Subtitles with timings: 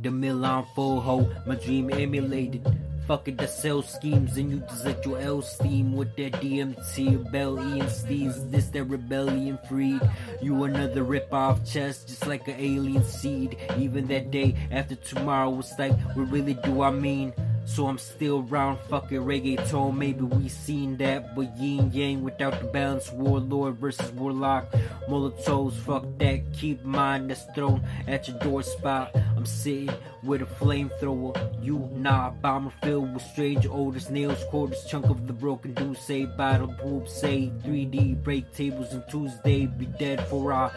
[0.00, 2.64] The Milan full hoe, my dream emulated.
[3.08, 7.32] Fuck it, the sell schemes, and you just let your L steam with that DMT,
[7.32, 8.44] Bell E and Steve's.
[8.50, 10.02] This that rebellion freed.
[10.42, 13.56] You another rip off chest, just like an alien seed.
[13.78, 17.32] Even that day after tomorrow was like, what really do I mean?
[17.68, 19.94] So I'm still round fucking reggaeton.
[19.94, 23.12] Maybe we seen that, but yin yang without the balance.
[23.12, 24.72] Warlord versus warlock.
[25.08, 26.40] Molotovs, fuck that.
[26.54, 29.14] Keep mine that's thrown at your door spot.
[29.36, 31.36] I'm sitting with a flamethrower.
[31.62, 36.24] You nah, bomber filled with strange odors, nails, quarters, chunk of the broken do say
[36.24, 40.72] bottle poop say 3D break tables and Tuesday be dead for our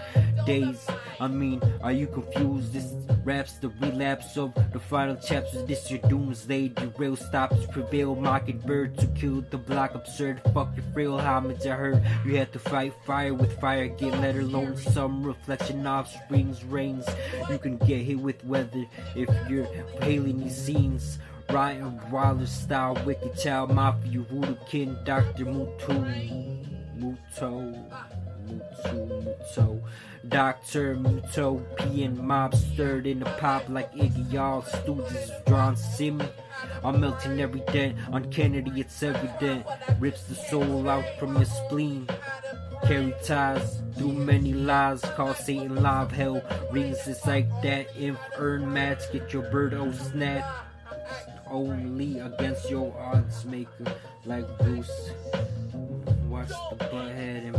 [0.45, 0.85] days.
[1.21, 2.73] I mean, are you confused?
[2.73, 2.91] This
[3.23, 5.63] raps the relapse of the final chapters.
[5.65, 8.15] This your doomsday derail stops prevail.
[8.15, 10.41] Mockingbird to kill the block absurd.
[10.53, 11.65] Fuck your frail homage.
[11.65, 13.87] I heard you had to fight fire with fire.
[13.87, 17.05] Get let alone some reflection offsprings rains.
[17.49, 19.67] You can get hit with weather if you're
[20.01, 21.19] hailing these scenes.
[21.49, 25.45] Ryan Waller style, wicked child, mafia, voodoo kin, Dr.
[25.45, 25.97] Mutu,
[26.97, 27.75] Muto,
[28.47, 29.81] Mutu, Muto,
[30.27, 30.95] Dr.
[30.95, 36.21] Muto, P and mob stirred in the pop like Iggy, all stooges drawn sim.
[36.83, 39.65] I'm melting every dent on Kennedy, it's evident.
[39.99, 42.07] Rips the soul out from your spleen.
[42.85, 46.41] Carry ties through many lies, call Satan live hell.
[46.71, 47.95] Rings it's like that.
[47.95, 50.67] Inf earn match, get your bird oh snap.
[51.49, 53.93] Only against your odds maker,
[54.25, 55.11] like Bruce.
[56.29, 57.50] Watch the butthead